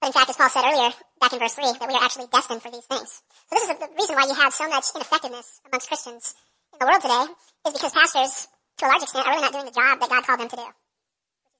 [0.00, 2.30] But in fact, as Paul said earlier, back in verse 3, that we are actually
[2.30, 3.22] destined for these things.
[3.50, 6.34] So this is the reason why you have so much ineffectiveness amongst Christians
[6.70, 7.26] in the world today,
[7.66, 8.46] is because pastors,
[8.78, 10.56] to a large extent, are really not doing the job that God called them to
[10.56, 10.68] do.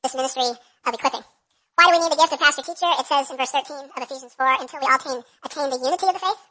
[0.05, 0.47] This ministry
[0.87, 1.25] of equipping.
[1.75, 2.91] Why do we need the gift of pastor teacher?
[2.95, 6.07] It says in verse 13 of Ephesians 4, until we all attain, attain the unity
[6.07, 6.43] of the faith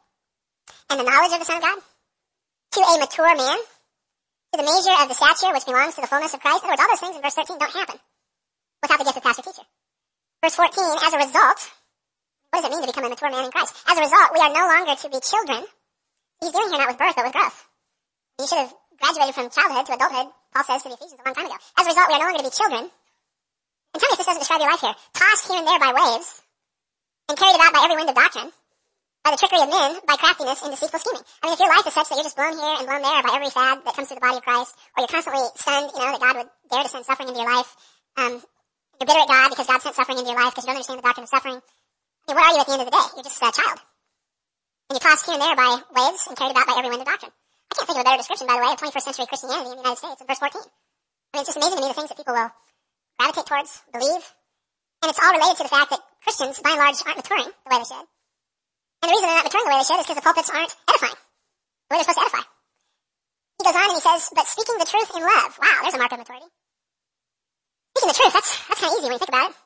[0.90, 3.58] and the knowledge of the Son of God to a mature man,
[4.52, 6.66] to the measure of the stature which belongs to the fullness of Christ.
[6.66, 7.98] In other words, all those things in verse 13 don't happen
[8.82, 9.66] without the gift of pastor teacher.
[10.46, 11.58] Verse 14, as a result,
[12.54, 13.74] what does it mean to become a mature man in Christ?
[13.90, 15.66] As a result, we are no longer to be children.
[16.38, 17.58] He's doing here not with birth, but with growth.
[18.38, 21.34] You should have graduated from childhood to adulthood, Paul says to the Ephesians a long
[21.34, 21.58] time ago.
[21.58, 22.84] As a result, we are no longer to be children.
[22.86, 24.94] And tell me if this doesn't describe your life here.
[25.18, 26.30] Tossed here and there by waves,
[27.26, 28.50] and carried about by every wind of doctrine,
[29.26, 31.26] by the trickery of men, by craftiness and deceitful scheming.
[31.42, 33.18] I mean, if your life is such that you're just blown here and blown there
[33.18, 35.98] by every fad that comes through the body of Christ, or you're constantly stunned, you
[35.98, 37.74] know, that God would dare to send suffering into your life,
[38.14, 38.38] um,
[39.00, 40.98] you're bitter at God because God sent suffering into your life because you don't understand
[40.98, 41.60] the doctrine of suffering.
[41.60, 43.06] I mean, where are you at the end of the day?
[43.14, 43.78] You're just a child.
[44.88, 47.08] And you're tossed here and there by waves and carried about by every wind of
[47.10, 47.34] doctrine.
[47.34, 49.76] I can't think of a better description, by the way, of 21st century Christianity in
[49.76, 50.56] the United States in verse 14.
[50.56, 52.52] I mean, it's just amazing to me the things that people will
[53.20, 54.24] gravitate towards, believe.
[55.02, 57.68] And it's all related to the fact that Christians, by and large, aren't maturing the
[57.68, 58.06] way they should.
[59.02, 60.74] And the reason they're not maturing the way they should is because the pulpits aren't
[60.88, 61.18] edifying.
[61.20, 62.44] The way they're supposed to edify.
[63.58, 65.52] He goes on and he says, but speaking the truth in love.
[65.60, 66.48] Wow, there's a mark of maturity.
[67.96, 69.56] Speaking the truth, that's, that's kind of easy when you think about it.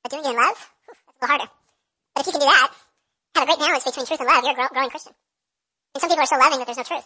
[0.00, 0.56] But doing it in love,
[0.88, 1.48] that's a little harder.
[2.16, 2.72] But if you can do that,
[3.36, 5.12] have a great balance between truth and love, you're a growing Christian.
[5.92, 7.04] And some people are so loving that there's no truth.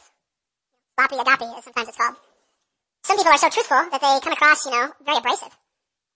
[0.94, 2.14] Sloppy agape, as sometimes it's called.
[3.02, 5.50] Some people are so truthful that they come across, you know, very abrasive.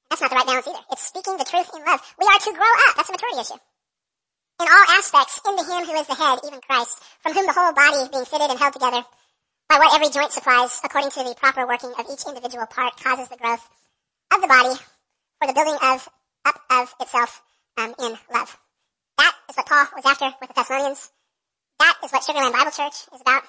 [0.06, 0.86] That's not the right balance either.
[0.94, 1.98] It's speaking the truth in love.
[2.14, 2.94] We are to grow up.
[2.94, 3.58] That's a maturity issue.
[3.58, 6.94] In all aspects, into him who is the head, even Christ,
[7.26, 9.02] from whom the whole body is being fitted and held together
[9.66, 13.26] by what every joint supplies, according to the proper working of each individual part, causes
[13.26, 13.66] the growth
[14.34, 14.74] of the body
[15.38, 16.08] for the building of
[16.44, 17.42] up of itself
[17.78, 18.58] um, in love.
[19.18, 21.10] That is what Paul was after with the Thessalonians.
[21.78, 23.44] That is what Sugarland Bible Church is about.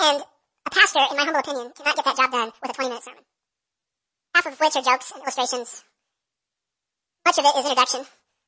[0.00, 0.22] And
[0.66, 3.04] a pastor, in my humble opinion, cannot get that job done with a 20 minute
[3.04, 3.24] sermon.
[4.34, 5.84] Half of which are jokes and illustrations.
[7.24, 8.00] Much of it is introduction.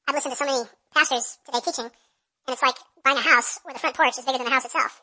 [0.07, 0.65] I've listened to so many
[0.95, 4.39] pastors today teaching, and it's like buying a house where the front porch is bigger
[4.39, 5.01] than the house itself.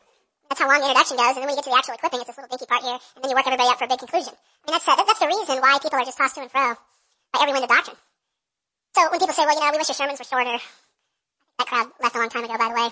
[0.48, 2.20] That's how long the introduction goes, and then when you get to the actual equipping,
[2.22, 3.98] it's this little dinky part here, and then you work everybody up for a big
[3.98, 4.34] conclusion.
[4.34, 6.78] I mean, that's, uh, that's the reason why people are just tossed to and fro
[7.34, 7.98] by every wind of doctrine.
[8.94, 10.56] So when people say, well, you know, we wish your sermons were shorter,
[11.58, 12.88] that crowd left a long time ago, by the way.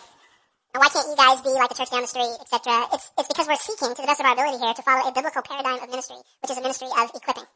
[0.75, 2.91] And why can't you guys be like the church down the street, etc.?
[2.93, 5.15] It's, it's because we're seeking, to the best of our ability here, to follow a
[5.15, 7.47] biblical paradigm of ministry, which is a ministry of equipping.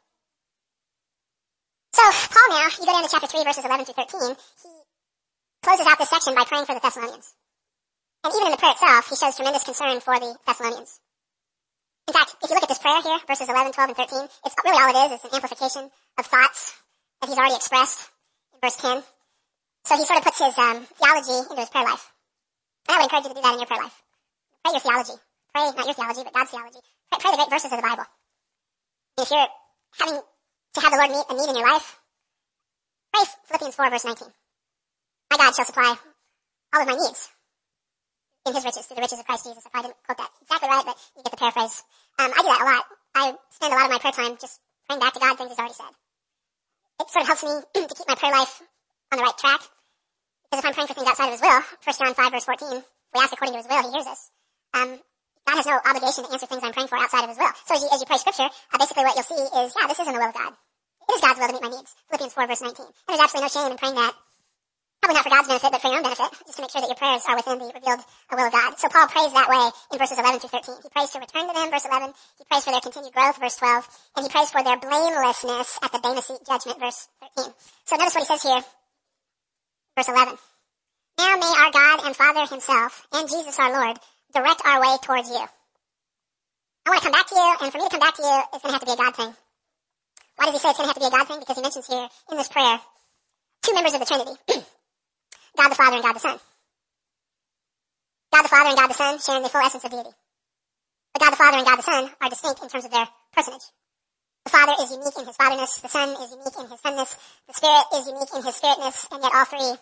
[1.91, 4.71] So, Paul now, you go down to chapter 3, verses 11 through 13, he
[5.61, 7.35] closes out this section by praying for the Thessalonians.
[8.23, 10.99] And even in the prayer itself, he shows tremendous concern for the Thessalonians.
[12.07, 14.55] In fact, if you look at this prayer here, verses 11, 12, and 13, it's
[14.65, 15.11] really all it is.
[15.15, 16.73] It's an amplification of thoughts
[17.21, 18.09] that he's already expressed
[18.51, 19.03] in verse 10.
[19.85, 22.11] So he sort of puts his um, theology into his prayer life.
[22.89, 23.97] And I would encourage you to do that in your prayer life.
[24.65, 25.15] Pray your theology.
[25.53, 26.81] Pray, not your theology, but God's theology.
[27.07, 28.07] Pray, pray the great verses of the Bible.
[29.15, 29.51] And if you're
[29.95, 31.87] having to have the Lord meet a need in your life,
[33.13, 34.27] pray Philippians 4, verse 19.
[35.31, 35.95] My God shall supply
[36.73, 37.29] all of my needs
[38.45, 39.65] in his riches, through the riches of Christ Jesus.
[39.65, 41.83] If I didn't quote that exactly right, but you get the paraphrase.
[42.19, 42.85] Um, I do that a lot.
[43.15, 45.59] I spend a lot of my prayer time just praying back to God things he's
[45.59, 45.93] already said.
[47.01, 47.53] It sort of helps me
[47.87, 48.61] to keep my prayer life
[49.11, 49.61] on the right track.
[50.49, 52.83] Because if I'm praying for things outside of his will, 1 John 5 verse 14,
[53.13, 54.31] we ask according to his will, he hears us.
[54.73, 54.99] um,
[55.45, 57.53] God has no obligation to answer things I'm praying for outside of his will.
[57.65, 59.97] So as you, as you pray scripture, uh, basically what you'll see is, yeah, this
[59.99, 60.53] is in the will of God.
[60.53, 61.95] It is God's will to meet my needs.
[62.09, 62.85] Philippians 4 verse 19.
[62.85, 64.13] And there's absolutely no shame in praying that.
[64.99, 66.91] Probably not for God's benefit, but for your own benefit, just to make sure that
[66.91, 68.75] your prayers are within the revealed will of God.
[68.75, 70.75] So Paul prays that way in verses 11 through 13.
[70.83, 72.11] He prays to return to them, verse 11.
[72.35, 73.87] He prays for their continued growth, verse 12.
[74.19, 77.47] And he prays for their blamelessness at the Bema seat judgment, verse 13.
[77.87, 78.61] So notice what he says here,
[79.95, 80.35] verse 11.
[81.15, 83.95] Now may our God and Father himself and Jesus our Lord
[84.35, 85.47] direct our way towards you.
[86.85, 88.39] I want to come back to you, and for me to come back to you,
[88.51, 89.31] it's going to have to be a God thing.
[90.35, 91.39] Why does he say it's going to have to be a God thing?
[91.39, 92.79] Because he mentions here in this prayer
[93.63, 94.31] two members of the Trinity.
[95.57, 96.37] God the Father and God the Son.
[98.33, 100.09] God the Father and God the Son sharing the full essence of deity.
[101.13, 103.65] But God the Father and God the Son are distinct in terms of their personage.
[104.45, 107.11] The Father is unique in his fatherness, the Son is unique in his sonness,
[107.47, 109.77] the Spirit is unique in his spiritness, and yet all three,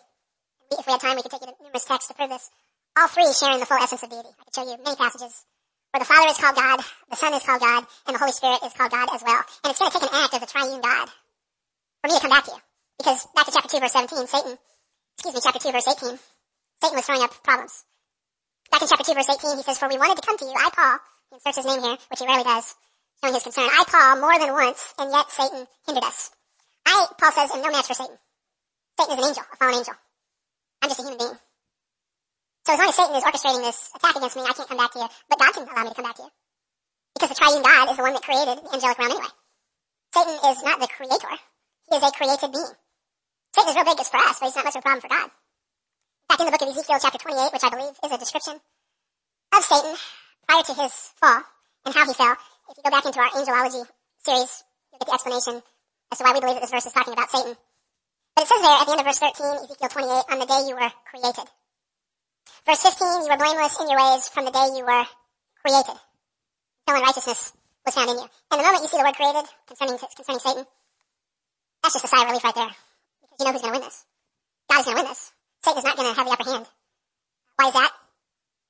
[0.75, 2.49] if we had time we could take you to numerous texts to prove this,
[2.97, 4.27] all three sharing the full essence of deity.
[4.27, 5.45] I could show you many passages
[5.91, 8.60] where the Father is called God, the Son is called God, and the Holy Spirit
[8.65, 9.43] is called God as well.
[9.63, 11.08] And it's going to take an act of the triune God
[12.01, 12.62] for me to come back to you.
[12.97, 14.58] Because back to chapter 2 verse 17, Satan,
[15.17, 16.19] excuse me, chapter 2 verse 18,
[16.77, 17.84] Satan was throwing up problems.
[18.69, 20.53] Back in chapter 2 verse 18, he says, For we wanted to come to you,
[20.53, 22.75] I Paul, he inserts his name here, which he rarely does,
[23.17, 23.65] showing his concern.
[23.65, 26.30] I Paul more than once, and yet Satan hindered us.
[26.86, 28.17] I, Paul says, am no match for Satan.
[28.93, 29.97] Satan is an angel, a fallen angel.
[30.82, 31.38] I'm just a human being.
[32.65, 34.93] So as long as Satan is orchestrating this attack against me, I can't come back
[34.93, 36.34] to you, but God can allow me to come back to you.
[37.17, 39.34] Because the triune God is the one that created the angelic realm anyway.
[40.13, 41.34] Satan is not the creator.
[41.89, 42.75] He is a created being.
[43.58, 45.10] Satan is real big just for us, but he's not much of a problem for
[45.10, 45.34] God.
[45.34, 48.54] In fact, in the book of Ezekiel chapter 28, which I believe is a description
[48.54, 49.98] of Satan
[50.46, 51.41] prior to his fall
[51.82, 52.38] and how he fell,
[52.70, 53.82] if you go back into our angelology
[54.22, 54.62] series,
[54.93, 55.65] you'll get the explanation
[56.13, 57.58] as to why we believe that this verse is talking about Satan.
[58.38, 60.62] But it says there at the end of verse 13, Ezekiel 28, on the day
[60.70, 61.50] you were created.
[62.62, 65.06] Verse 15, you were blameless in your ways from the day you were
[65.65, 65.98] created.
[66.86, 67.58] No unrighteousness
[67.89, 68.30] was found in you.
[68.54, 70.65] And the moment you see the word created concerning, concerning Satan,
[71.82, 72.76] that's just a sigh of relief right there.
[73.39, 74.06] You know who's going to win this.
[74.69, 75.32] God is going to win this.
[75.63, 76.65] Satan is not going to have the upper hand.
[77.58, 77.91] Why is that?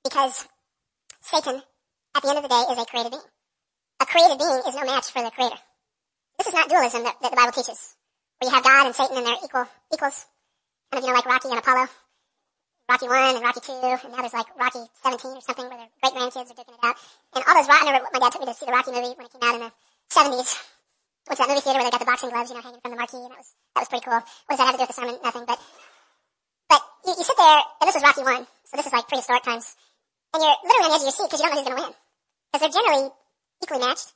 [0.04, 0.48] Because
[1.22, 1.62] Satan,
[2.16, 3.30] at the end of the day, is a created being.
[4.00, 5.60] A created being is no match for the creator.
[6.38, 7.96] This is not dualism that, that the Bible teaches,
[8.38, 10.26] where you have God and Satan and they're equal, equals.
[10.92, 11.88] Kind of, you know, like Rocky and Apollo.
[12.88, 15.92] Rocky 1 and Rocky 2, and now there's like Rocky 17 or something where their
[16.00, 16.96] great grandkids are duking it out.
[17.36, 19.28] And all those, I remember my dad took me to see the Rocky movie when
[19.28, 19.72] it came out in the
[20.08, 20.56] 70s.
[21.28, 22.92] Went to that movie theater where they got the boxing gloves, you know, hanging from
[22.92, 24.16] the marquee, and that was, that was pretty cool.
[24.16, 25.16] What does that have to do with the sermon?
[25.24, 25.60] Nothing, but,
[26.72, 29.44] but you, you sit there, and this is Rocky 1, so this is like prehistoric
[29.44, 29.76] times,
[30.32, 31.84] and you're literally on the edge of your seat because you don't know who's gonna
[31.84, 31.94] win.
[32.48, 33.06] Because they're generally
[33.60, 34.10] equally matched.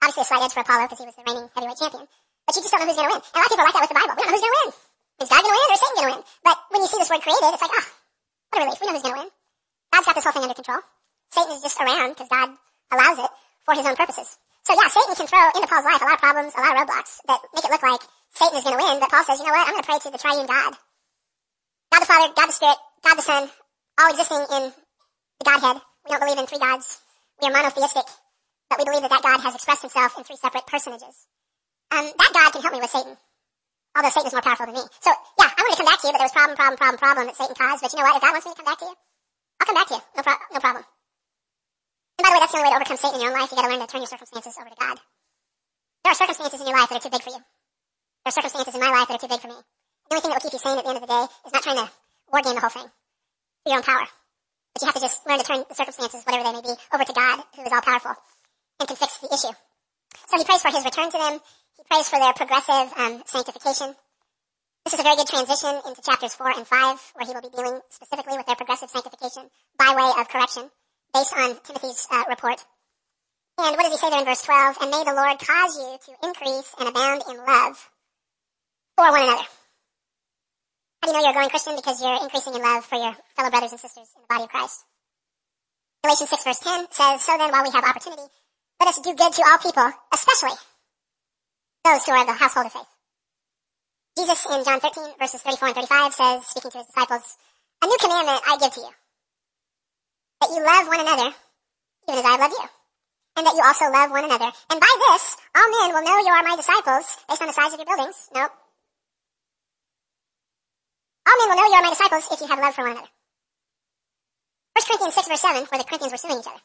[0.00, 2.06] Obviously a slight edge for Apollo because he was the reigning heavyweight champion.
[2.48, 3.20] But you just don't know who's gonna win.
[3.20, 4.14] And a lot of people like that with the Bible.
[4.16, 4.70] We don't know who's gonna win.
[5.18, 6.22] Is God gonna win or Satan gonna win?
[6.46, 7.98] But when you see this word created, it's like, ah, oh,
[8.52, 8.80] what a relief.
[8.80, 9.30] We know who's going to win.
[9.92, 10.82] God's got this whole thing under control.
[11.32, 12.48] Satan is just around because God
[12.92, 13.30] allows it
[13.64, 14.38] for his own purposes.
[14.68, 16.84] So yeah, Satan can throw into Paul's life a lot of problems, a lot of
[16.84, 18.04] roadblocks that make it look like
[18.36, 19.98] Satan is going to win, but Paul says, you know what, I'm going to pray
[20.04, 20.76] to the triune God.
[21.88, 23.42] God the Father, God the Spirit, God the Son,
[23.96, 24.62] all existing in
[25.40, 25.80] the Godhead.
[26.04, 27.00] We don't believe in three gods.
[27.40, 28.04] We are monotheistic,
[28.68, 31.16] but we believe that that God has expressed himself in three separate personages.
[31.88, 33.16] Um, that God can help me with Satan
[33.96, 34.84] although Satan is more powerful than me.
[35.02, 36.98] So, yeah, I wanted to come back to you, but there was problem, problem, problem,
[37.02, 37.82] problem that Satan caused.
[37.82, 38.16] But you know what?
[38.16, 38.94] If God wants me to come back to you,
[39.58, 40.02] I'll come back to you.
[40.14, 40.84] No, pro- no problem.
[42.18, 43.50] And by the way, that's the only way to overcome Satan in your own life.
[43.50, 44.98] You gotta learn to turn your circumstances over to God.
[46.02, 47.40] There are circumstances in your life that are too big for you.
[47.40, 49.58] There are circumstances in my life that are too big for me.
[49.58, 51.52] The only thing that will keep you sane at the end of the day is
[51.54, 51.86] not trying to
[52.32, 52.90] war game the whole thing
[53.68, 54.06] your own power.
[54.72, 57.04] But you have to just learn to turn the circumstances, whatever they may be, over
[57.04, 58.14] to God, who is all powerful,
[58.80, 59.54] and can fix the issue.
[60.28, 61.40] So he prays for his return to them.
[61.76, 63.94] He prays for their progressive um, sanctification.
[64.84, 67.52] This is a very good transition into chapters 4 and 5, where he will be
[67.52, 70.70] dealing specifically with their progressive sanctification by way of correction,
[71.14, 72.64] based on Timothy's uh, report.
[73.58, 74.76] And what does he say there in verse 12?
[74.80, 77.90] And may the Lord cause you to increase and abound in love
[78.96, 79.42] for one another.
[81.02, 81.76] How do you know you're a growing Christian?
[81.76, 84.50] Because you're increasing in love for your fellow brothers and sisters in the body of
[84.50, 84.84] Christ.
[86.02, 88.22] Galatians 6 verse 10 says, So then while we have opportunity,
[88.78, 90.56] let us do good to all people, especially
[91.84, 92.90] those who are the household of faith.
[94.16, 97.36] Jesus in John 13 verses 34 and 35 says, speaking to his disciples,
[97.82, 98.90] A new commandment I give to you,
[100.40, 101.34] that you love one another,
[102.08, 102.66] even as I love you,
[103.36, 104.50] and that you also love one another.
[104.70, 107.72] And by this, all men will know you are my disciples, based on the size
[107.72, 108.28] of your buildings.
[108.34, 108.52] Nope.
[111.26, 113.12] All men will know you are my disciples if you have love for one another.
[114.78, 116.62] 1 Corinthians 6 verse 7, where the Corinthians were suing each other.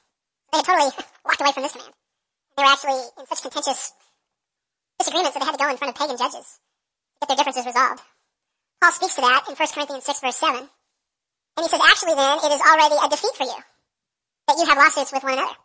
[0.52, 0.92] They had totally
[1.26, 1.94] walked away from this command.
[2.56, 3.94] They were actually in such contentious
[5.00, 7.66] disagreements that they had to go in front of pagan judges to get their differences
[7.66, 8.02] resolved.
[8.80, 10.70] Paul speaks to that in 1 Corinthians 6 verse 7.
[11.56, 13.60] And he says, actually then, it is already a defeat for you.
[14.48, 15.56] that you have lawsuits with one another?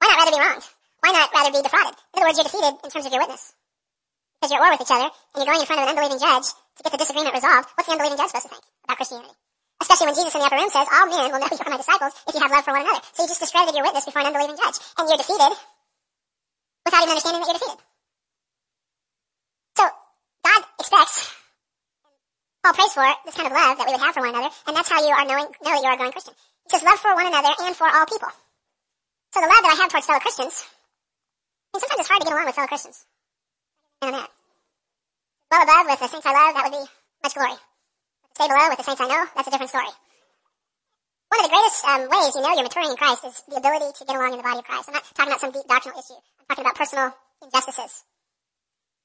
[0.00, 0.66] Why not rather be wronged?
[1.00, 1.94] Why not rather be defrauded?
[1.94, 3.54] In other words, you're defeated in terms of your witness.
[4.40, 6.20] Because you're at war with each other, and you're going in front of an unbelieving
[6.20, 7.68] judge to get the disagreement resolved.
[7.76, 9.36] What's the unbelieving judge supposed to think about Christianity?
[9.80, 11.76] Especially when Jesus in the upper room says, all men will know you are my
[11.76, 13.00] disciples if you have love for one another.
[13.12, 14.76] So you just discredited your witness before an unbelieving judge.
[14.96, 15.52] And you're defeated
[16.84, 17.80] without even understanding that you're defeated.
[19.76, 19.84] So,
[20.44, 21.32] God expects,
[22.66, 24.74] Paul prays for this kind of love that we would have for one another, and
[24.74, 26.34] that's how you are knowing, know that you are a growing Christian.
[26.66, 28.26] Says love for one another and for all people.
[29.30, 32.26] So the love that I have towards fellow Christians, I mean, sometimes it's hard to
[32.26, 33.06] get along with fellow Christians.
[34.02, 34.30] And that.
[35.46, 36.86] Well above with the saints I love, that would be
[37.22, 37.54] much glory.
[38.34, 39.92] Stay below with the saints I know, that's a different story.
[41.30, 43.94] One of the greatest um, ways you know you're maturing in Christ is the ability
[43.94, 44.90] to get along in the body of Christ.
[44.90, 46.18] I'm not talking about some deep doctrinal issue.
[46.18, 47.14] I'm talking about personal
[47.46, 48.02] injustices.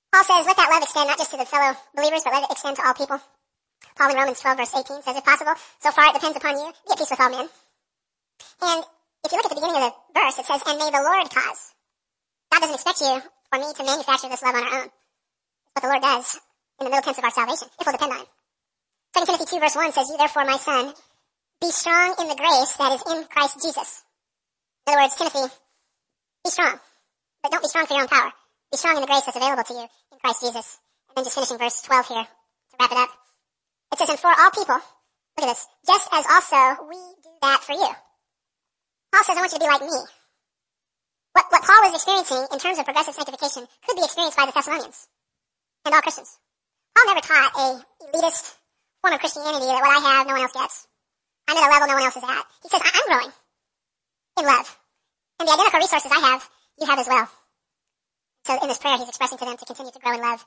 [0.10, 2.58] Paul says, let that love extend not just to the fellow believers, but let it
[2.58, 3.21] extend to all people.
[3.98, 6.72] Paul in Romans 12 verse 18 says, if possible, so far it depends upon you,
[6.86, 7.50] be at peace with all men.
[8.62, 8.84] And
[9.26, 11.30] if you look at the beginning of the verse, it says, and may the Lord
[11.30, 11.74] cause.
[12.52, 14.89] God doesn't expect you or me to manufacture this love on our own.
[15.74, 16.39] What the Lord does
[16.80, 18.30] in the middle tense of our salvation, if we'll depend on Him.
[19.15, 20.94] 2 Timothy 2 verse 1 says, You therefore, my son,
[21.62, 24.04] be strong in the grace that is in Christ Jesus.
[24.88, 25.54] In other words, Timothy,
[26.44, 26.80] be strong.
[27.44, 28.32] But don't be strong for your own power.
[28.72, 30.80] Be strong in the grace that's available to you in Christ Jesus.
[31.10, 33.21] And then just finishing verse 12 here to wrap it up.
[33.91, 37.62] It says, and for all people, look at this, just as also we do that
[37.63, 37.91] for you.
[39.12, 39.99] Paul says, I want you to be like me.
[41.34, 44.51] What, what Paul was experiencing in terms of progressive sanctification could be experienced by the
[44.51, 45.08] Thessalonians
[45.86, 46.39] and all Christians.
[46.95, 47.67] Paul never taught a
[48.12, 48.56] elitist
[49.01, 50.88] form of Christianity that what I have, no one else gets.
[51.47, 52.45] I'm at a level no one else is at.
[52.63, 53.32] He says, I'm growing
[54.39, 54.77] in love.
[55.39, 56.49] And the identical resources I have,
[56.80, 57.27] you have as well.
[58.45, 60.45] So in this prayer, he's expressing to them to continue to grow in love.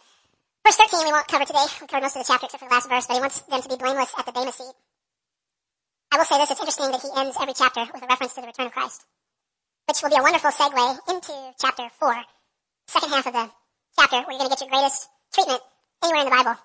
[0.64, 1.66] Verse 13 we won't cover today.
[1.80, 3.60] We covered most of the chapter except for the last verse, but he wants them
[3.60, 4.72] to be blameless at the Bema seat.
[6.08, 8.40] I will say this, it's interesting that he ends every chapter with a reference to
[8.40, 9.04] the return of Christ,
[9.84, 12.16] which will be a wonderful segue into chapter 4,
[12.88, 13.50] second half of the
[13.98, 15.60] chapter, where you're going to get your greatest treatment
[16.00, 16.56] anywhere in the Bible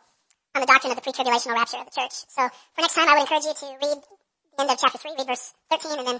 [0.56, 2.16] on the doctrine of the pre-tribulational rapture of the church.
[2.32, 5.12] So for next time, I would encourage you to read the end of chapter 3,
[5.18, 6.20] read verse 13, and then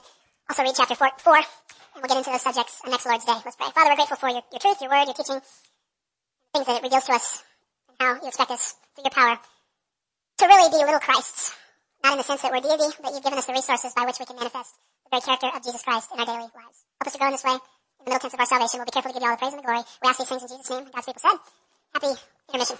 [0.52, 1.46] also read chapter 4, 4 and
[2.04, 3.40] we'll get into those subjects next Lord's Day.
[3.40, 3.72] Let's pray.
[3.72, 5.42] Father, we're grateful for your, your truth, your word, your teaching,
[6.54, 7.44] things that it reveals to us,
[8.00, 9.38] how you expect us, through your power,
[10.40, 11.56] to really be little Christs.
[12.04, 14.20] Not in the sense that we're deity, but you've given us the resources by which
[14.20, 16.80] we can manifest the very character of Jesus Christ in our daily lives.
[16.96, 17.60] Help us to grow in this way, in
[18.08, 18.80] the middle tense of our salvation.
[18.80, 19.84] We'll be careful to give you all the praise and the glory.
[20.00, 20.88] We ask these things in Jesus' name.
[20.96, 21.38] God's people said.
[21.92, 22.12] Happy
[22.48, 22.80] intermission.